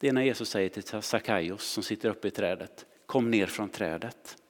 [0.00, 3.68] Det är när Jesus säger till Sackaios som sitter uppe i trädet, kom ner från
[3.68, 4.42] trädet.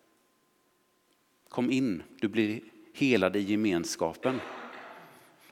[1.49, 2.60] Kom in, du blir
[2.92, 4.41] helad i gemenskapen.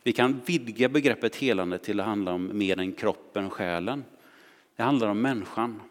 [0.02, 4.04] Vi kan vidga begreppet helande till att handla om mer än kroppen och själen.
[4.76, 5.82] Det handlar om människan.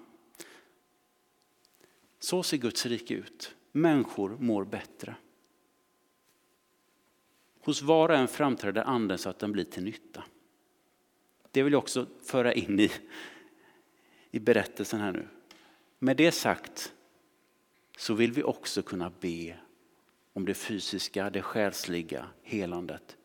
[2.20, 3.56] Så ser Guds rike ut.
[3.72, 5.16] Människor mår bättre.
[7.60, 10.24] Hos var och en framträder anden så att den blir till nytta.
[11.52, 12.92] Det vill jag också föra in i,
[14.32, 15.28] i berättelsen här nu.
[16.00, 16.94] Med det sagt
[17.98, 19.58] så vill vi också kunna be
[20.34, 23.18] om det fysiska, det själsliga helandet.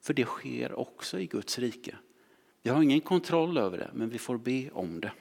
[0.00, 1.96] För det sker också i Guds rike.
[2.62, 5.12] Vi har ingen kontroll över det, men vi får be om det.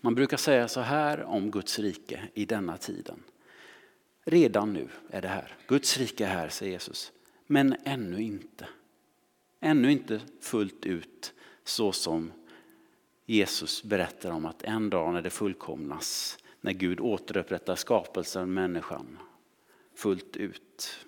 [0.00, 3.22] Man brukar säga så här om Guds rike i denna tiden.
[4.24, 5.56] Redan nu är det här.
[5.66, 7.12] Guds rike är här, säger Jesus.
[7.46, 8.68] Men ännu inte.
[9.60, 12.32] Ännu inte fullt ut så som
[13.26, 19.18] Jesus berättar om att en dag när det fullkomnas, när Gud återupprättar skapelsen, människan,
[19.94, 21.06] fullt ut.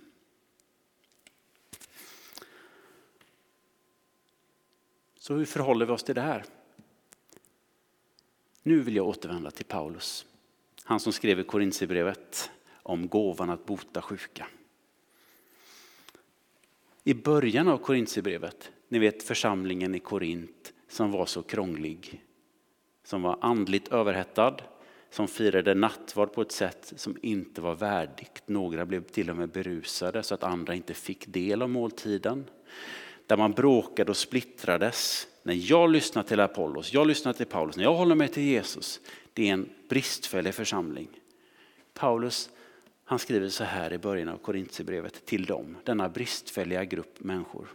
[5.18, 6.44] Så hur förhåller vi oss till det här?
[8.62, 10.26] Nu vill jag återvända till Paulus.
[10.84, 14.46] Han som skrev i Korintierbrevet om gåvan att bota sjuka.
[17.04, 22.24] I början av Korintierbrevet, ni vet församlingen i Korint som var så krånglig,
[23.04, 24.56] som var andligt överhettad,
[25.10, 28.42] som firade nattvard på ett sätt som inte var värdigt.
[28.46, 32.44] Några blev till och med berusade så att andra inte fick del av måltiden.
[33.26, 35.28] Där man bråkade och splittrades.
[35.42, 39.00] När jag lyssnar till Apollos, jag lyssnar till Paulus, när jag håller mig till Jesus.
[39.32, 41.08] Det är en bristfällig församling.
[41.94, 42.50] Paulus
[43.04, 47.68] han skriver så här i början av Korintierbrevet till dem, denna bristfälliga grupp människor.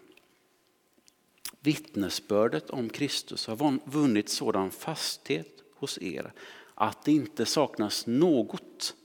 [1.70, 6.34] Vittnesbördet om Kristus har vunnit sådan fasthet hos er
[6.75, 8.95] att det inte saknas något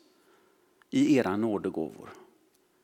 [0.91, 2.11] i era nådegåvor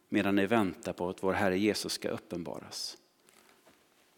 [0.09, 2.99] medan ni väntar på att vår Herre Jesus ska uppenbaras.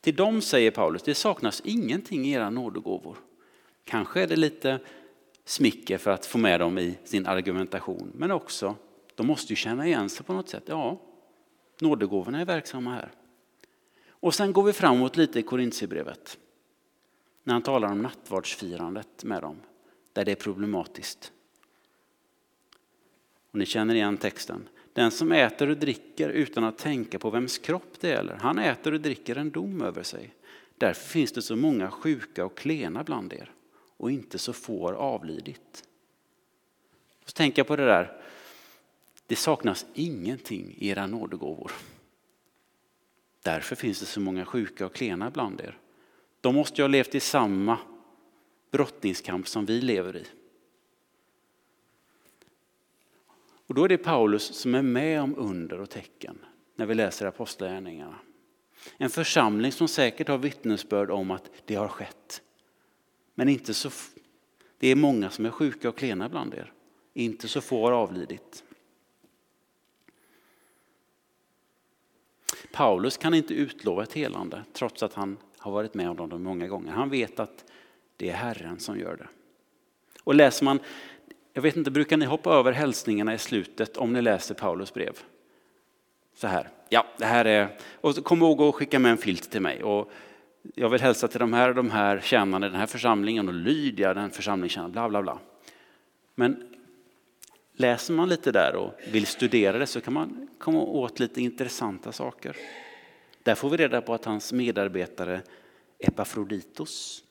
[0.01, 3.17] Till dem säger Paulus, det saknas ingenting i era nådegåvor.
[3.85, 4.81] Kanske är det lite
[5.45, 8.77] smicker för att få med dem i sin argumentation, men också,
[9.15, 10.65] de måste ju känna igen sig på något sätt.
[10.67, 11.01] Ja,
[11.81, 13.13] nådegåvorna är verksamma här.
[14.23, 16.39] Och sen går vi framåt lite i Korintierbrevet.
[17.45, 19.57] När han talar om nattvardsfirandet med dem
[20.13, 21.33] där det är problematiskt.
[23.51, 24.69] Och ni känner igen texten.
[24.93, 28.95] Den som äter och dricker utan att tänka på vems kropp det gäller, han äter
[28.95, 30.35] och dricker en dom över sig.
[30.79, 33.53] Därför finns det så många sjuka och klena bland er
[33.97, 35.85] och inte så få har avlidit.
[37.23, 38.23] Och Så tänka på det där,
[39.27, 41.73] det saknas ingenting i era nådegåvor.
[43.43, 45.79] Därför finns det så många sjuka och klena bland er.
[46.41, 47.79] De måste ju ha levt i samma
[48.71, 50.27] brottningskamp som vi lever i.
[53.67, 56.39] Och då är det Paulus som är med om under och tecken
[56.77, 58.19] när vi läser Apostlagärningarna.
[58.97, 62.43] En församling som säkert har vittnesbörd om att det har skett.
[63.35, 63.91] Men inte så,
[64.79, 66.73] det är många som är sjuka och klena bland er.
[67.15, 68.65] Inte så få har avlidit.
[72.73, 76.69] Paulus kan inte utlova ett helande trots att han har varit med om det många
[76.69, 76.93] gånger.
[76.93, 77.65] Han vet att
[78.17, 79.27] det är Herren som gör det.
[80.25, 80.81] Och läser man,
[81.53, 85.19] jag vet inte, brukar ni hoppa över hälsningarna i slutet om ni läser Paulus brev?
[86.35, 89.63] Så här, ja det här är, och kom ihåg att skicka med en filt till
[89.63, 89.83] mig.
[89.83, 90.13] Och
[90.75, 93.55] jag vill hälsa till de här och de här tjänarna i den här församlingen och
[93.55, 95.39] Lydia den församlingstjänaren, bla bla bla.
[96.35, 96.72] Men
[97.73, 102.13] läser man lite där och vill studera det så kan man komma åt lite intressanta
[102.13, 102.57] saker.
[103.43, 105.43] Där får vi reda på att hans medarbetare
[105.99, 107.25] Epafroditos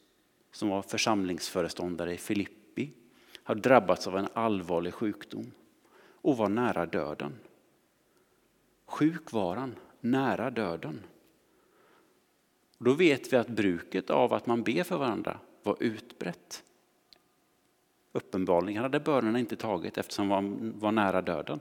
[0.51, 2.91] som var församlingsföreståndare i Filippi
[3.43, 5.51] har drabbats av en allvarlig sjukdom
[6.21, 7.39] och var nära döden.
[8.85, 11.03] Sjuk var han, nära döden.
[12.77, 16.63] Då vet vi att bruket av att man ber för varandra var utbrett.
[18.11, 21.59] Uppenbarligen hade bönerna inte tagit eftersom han var nära döden.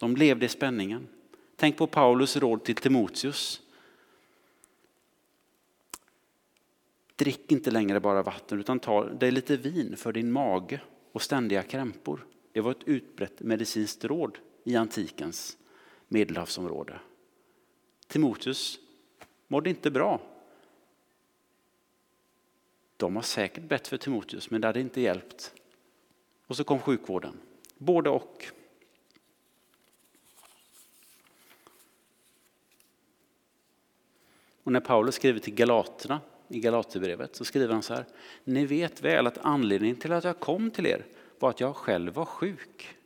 [0.00, 1.08] De levde i spänningen.
[1.56, 3.62] Tänk på Paulus råd till Timoteus.
[7.16, 10.80] Drick inte längre bara vatten utan ta dig lite vin för din mage
[11.12, 12.26] och ständiga krämpor.
[12.52, 15.56] Det var ett utbrett medicinskt råd i antikens
[16.08, 17.00] medelhavsområde.
[18.06, 18.78] Timoteus
[19.48, 20.20] mådde inte bra.
[22.96, 25.54] De har säkert bett för Timoteus men det hade inte hjälpt.
[26.46, 27.40] Och så kom sjukvården.
[27.78, 28.46] Både och.
[34.62, 38.04] Och när Paulus skriver till Galaterna i Galaterbrevet så skriver han så här.
[38.44, 41.06] Ni vet väl att anledningen till att jag kom till er
[41.38, 42.96] var att jag själv var sjuk.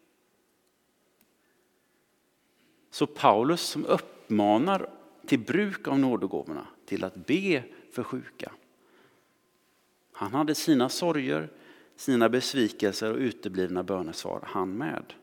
[2.90, 4.90] Så Paulus som uppmanar
[5.26, 7.62] till bruk av nådegåvorna, till att be
[7.92, 8.52] för sjuka.
[10.20, 11.50] Han hade sina sorger,
[11.96, 15.14] sina besvikelser och uteblivna bönesvar, han med.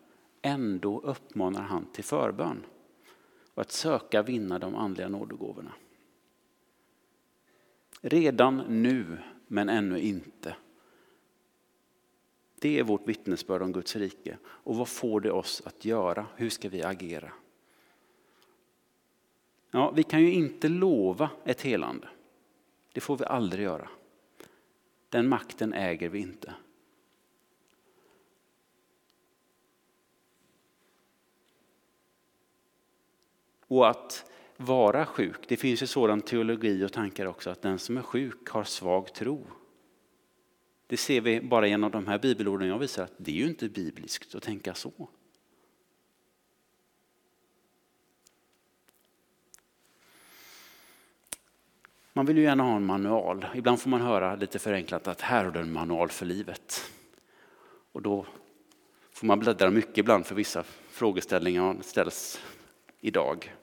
[0.41, 2.65] Ändå uppmanar han till förbön
[3.53, 5.73] och att söka vinna de andliga nådegåvorna.
[8.01, 9.17] Redan nu,
[9.47, 10.55] men ännu inte.
[12.59, 14.37] Det är vårt vittnesbörd om Guds rike.
[14.45, 16.25] Och vad får det oss att göra?
[16.35, 17.31] Hur ska vi agera?
[19.71, 22.07] Ja, vi kan ju inte lova ett helande.
[22.93, 23.89] Det får vi aldrig göra.
[25.09, 26.53] Den makten äger vi inte.
[33.67, 37.97] Och att vara sjuk, det finns ju sådan teologi och tankar också att den som
[37.97, 39.47] är sjuk har svag tro.
[40.87, 43.69] Det ser vi bara genom de här bibelorden jag visar att det är ju inte
[43.69, 45.09] bibliskt att tänka så.
[52.17, 53.45] Man vill ju gärna ha en manual.
[53.55, 56.91] Ibland får man höra lite förenklat att här har du en manual för livet.
[57.91, 58.25] Och då
[59.11, 62.41] får man bläddra mycket ibland för vissa frågeställningar ställs
[62.99, 63.55] idag.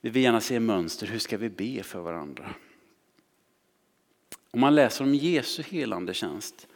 [0.00, 2.54] Vi vill gärna se mönster, hur ska vi be för varandra?
[4.50, 6.68] Om man läser om Jesu helande tjänst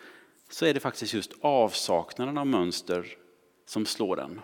[0.48, 3.06] så är det faktiskt just avsaknaden av mönster
[3.66, 4.40] som slår den.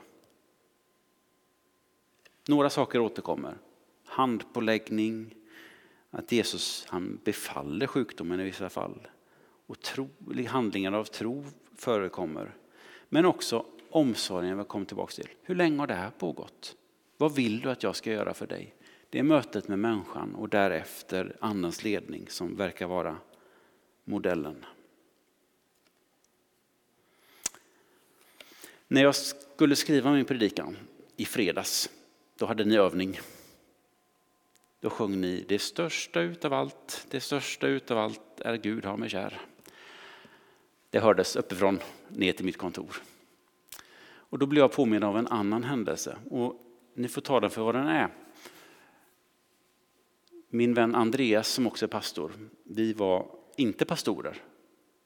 [2.49, 3.59] Några saker återkommer.
[4.07, 5.35] Handpåläggning,
[6.11, 9.09] att Jesus han befaller sjukdomen i vissa fall.
[9.67, 10.09] Och tro,
[10.47, 11.45] handlingar av tro
[11.77, 12.55] förekommer.
[13.09, 15.29] Men också omsorgen, vi kommer tillbaka till.
[15.43, 16.77] Hur länge har det här pågått?
[17.17, 18.75] Vad vill du att jag ska göra för dig?
[19.11, 23.17] Det är mötet med människan och därefter andens ledning som verkar vara
[24.05, 24.65] modellen.
[28.89, 30.77] När jag skulle skriva min predikan
[31.17, 31.91] i fredags,
[32.37, 33.21] då hade ni övning.
[34.81, 39.09] Då sjöng ni Det största utav allt, det största utav allt är Gud har mig
[39.09, 39.41] kär.
[40.91, 41.79] Det hördes uppifrån
[42.09, 43.03] ner till mitt kontor.
[44.03, 46.17] Och då blev jag påmind av en annan händelse.
[46.31, 46.65] Och
[46.95, 48.09] ni får ta den för vad den är.
[50.49, 52.33] Min vän Andreas som också är pastor,
[52.65, 53.27] vi var
[53.57, 54.43] inte pastorer,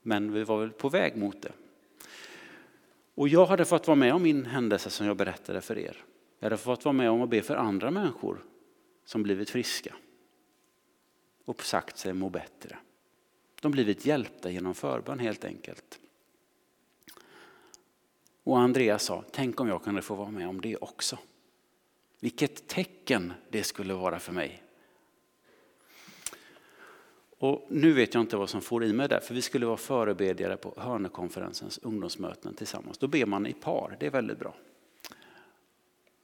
[0.03, 1.53] men vi var väl på väg mot det.
[3.15, 6.05] Och jag hade fått vara med om min händelse som jag berättade för er.
[6.39, 8.39] Jag hade fått vara med om att be för andra människor
[9.05, 9.95] som blivit friska
[11.45, 12.79] och sagt sig må bättre.
[13.61, 15.99] De blivit hjälpta genom förbön helt enkelt.
[18.45, 21.19] Och Andreas sa, tänk om jag kunde få vara med om det också.
[22.21, 24.63] Vilket tecken det skulle vara för mig.
[27.39, 29.77] Och nu vet jag inte vad som får i mig där, för vi skulle vara
[29.77, 32.99] förebedjare på Hörnekonferensens ungdomsmöten tillsammans.
[32.99, 34.55] Då ber man i par, det är väldigt bra.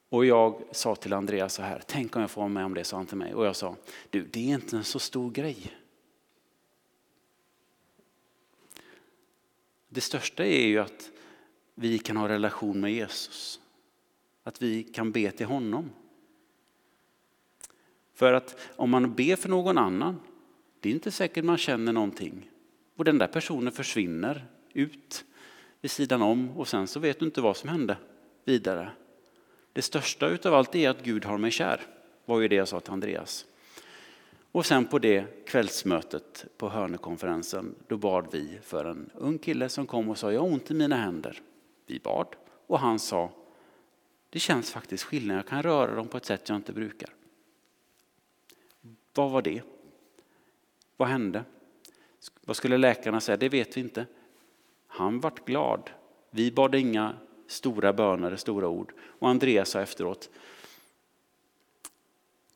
[0.09, 2.83] Och jag sa till Andreas så här, tänk om jag får vara med om det,
[2.83, 3.33] sa han till mig.
[3.33, 3.75] Och jag sa,
[4.09, 5.77] du det är inte en så stor grej.
[9.89, 11.11] Det största är ju att
[11.75, 13.59] vi kan ha relation med Jesus.
[14.43, 15.89] Att vi kan be till honom.
[18.13, 20.19] För att om man ber för någon annan,
[20.79, 22.49] det är inte säkert man känner någonting.
[22.95, 25.25] Och den där personen försvinner ut
[25.81, 27.97] vid sidan om och sen så vet du inte vad som hände
[28.45, 28.91] vidare.
[29.73, 31.81] Det största utav allt är att Gud har mig kär,
[32.25, 33.45] var ju det jag sa till Andreas.
[34.51, 39.87] Och sen på det kvällsmötet på Hörnekonferensen, då bad vi för en ung kille som
[39.87, 41.41] kom och sa, jag har ont i mina händer.
[41.85, 42.27] Vi bad
[42.67, 43.31] och han sa,
[44.29, 47.09] det känns faktiskt skillnad, jag kan röra dem på ett sätt jag inte brukar.
[49.13, 49.61] Vad var det?
[50.97, 51.43] Vad hände?
[52.41, 53.37] Vad skulle läkarna säga?
[53.37, 54.05] Det vet vi inte.
[54.87, 55.89] Han vart glad.
[56.31, 57.15] Vi bad inga
[57.49, 58.93] stora böner, stora ord.
[59.01, 60.29] Och Andreas sa efteråt,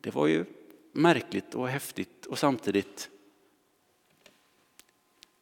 [0.00, 0.44] det var ju
[0.92, 3.10] märkligt och häftigt och samtidigt,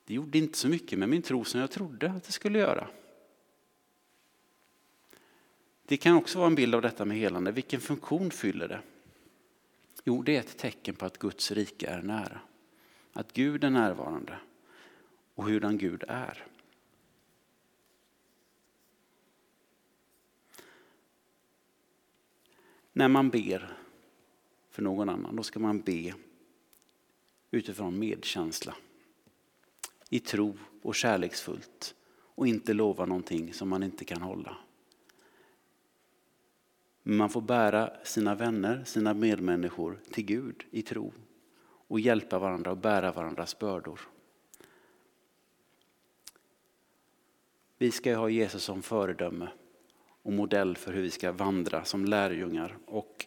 [0.05, 2.89] det gjorde inte så mycket med min tro som jag trodde att det skulle göra.
[5.87, 7.53] Det kan också vara en bild av detta med helande.
[7.53, 8.81] Vilken funktion fyller det?
[10.05, 12.41] Jo, det är ett tecken på att Guds rike är nära.
[13.13, 14.39] Att Gud är närvarande
[15.35, 16.47] och hurdan Gud är.
[22.93, 23.77] När man ber
[24.71, 26.15] för någon annan, då ska man be
[27.51, 28.77] utifrån medkänsla.
[30.11, 31.95] I tro och kärleksfullt
[32.35, 34.57] och inte lova någonting som man inte kan hålla.
[37.03, 41.13] Men man får bära sina vänner, sina medmänniskor till Gud i tro
[41.89, 44.01] och hjälpa varandra och bära varandras bördor.
[47.79, 49.49] Vi ska ha Jesus som föredöme
[50.23, 52.79] och modell för hur vi ska vandra som lärjungar.
[52.87, 53.27] Och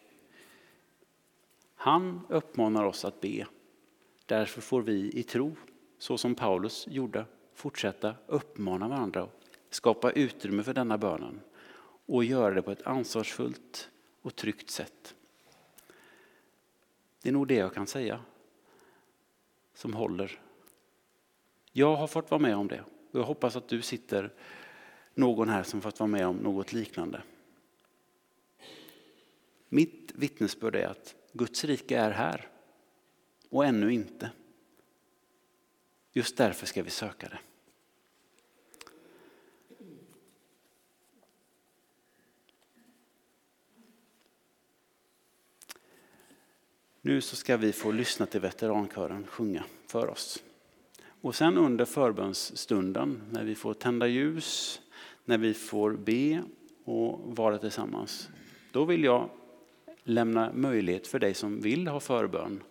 [1.74, 3.46] han uppmanar oss att be.
[4.26, 5.56] Därför får vi i tro,
[5.98, 7.24] så som Paulus gjorde,
[7.54, 9.32] fortsätta uppmana varandra och
[9.70, 11.40] skapa utrymme för denna bönen
[12.06, 13.90] och göra det på ett ansvarsfullt
[14.22, 15.14] och tryggt sätt.
[17.22, 18.20] Det är nog det jag kan säga
[19.74, 20.40] som håller.
[21.72, 24.32] Jag har fått vara med om det och jag hoppas att du sitter
[25.16, 27.22] någon här som fått vara med om något liknande.
[29.68, 32.48] Mitt vittnesbörd är att Guds rike är här
[33.48, 34.30] och ännu inte.
[36.12, 37.38] Just därför ska vi söka det.
[47.00, 50.42] Nu så ska vi få lyssna till veterankören sjunga för oss.
[51.20, 54.80] Och sen under förbönsstunden när vi får tända ljus,
[55.26, 56.42] när vi får be
[56.84, 58.28] och vara tillsammans.
[58.72, 59.30] Då vill jag
[60.04, 62.62] lämna möjlighet för dig som vill ha förbön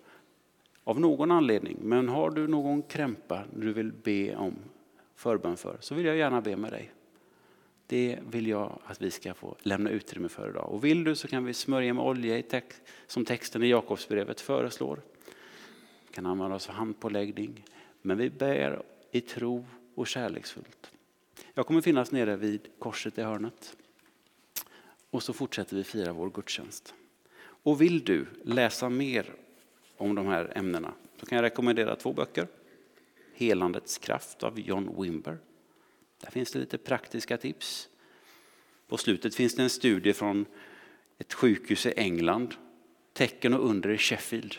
[0.84, 1.78] av någon anledning.
[1.82, 4.56] Men har du någon krämpa du vill be om
[5.16, 6.92] förbön för så vill jag gärna be med dig.
[7.88, 10.70] Det vill jag att vi ska få lämna utrymme för idag.
[10.70, 14.42] Och vill du så kan vi smörja med olja i text, som texten i Jakobsbrevet
[14.42, 15.02] föreslår.
[16.08, 17.66] Vi kan använda oss av handpåläggning.
[18.02, 18.82] Men vi ber
[19.12, 20.92] i tro och kärleksfullt.
[21.58, 23.78] Jag kommer finnas nere vid korset i hörnet.
[25.10, 26.94] Och så fortsätter vi fira vår gudstjänst.
[27.38, 29.34] Och vill du läsa mer
[29.98, 32.48] om de här ämnena så kan jag rekommendera två böcker.
[33.34, 35.38] Helandets kraft av John Wimber.
[36.22, 37.90] Där finns det lite praktiska tips.
[38.88, 40.46] På slutet finns det en studie från
[41.18, 42.56] ett sjukhus i England.
[43.14, 44.56] Tecken och under i Sheffield.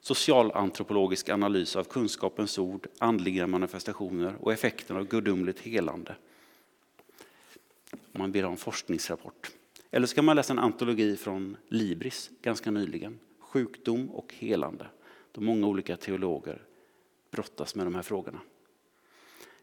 [0.00, 6.16] Socialantropologisk analys av kunskapens ord, andliga manifestationer och effekten av gudomligt helande.
[8.12, 9.50] Man ber om forskningsrapport.
[9.90, 13.18] Eller så kan man läsa en antologi från Libris ganska nyligen.
[13.38, 14.86] Sjukdom och helande.
[15.32, 16.62] Då många olika teologer
[17.30, 18.40] brottas med de här frågorna.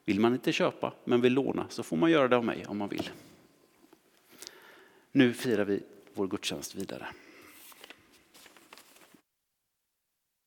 [0.06, 2.78] Vill man inte köpa men vill låna så får man göra det av mig om
[2.78, 3.10] man vill.
[5.12, 7.08] Nu firar vi vår gudstjänst vidare.